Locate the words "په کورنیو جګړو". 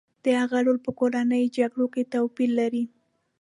0.85-1.85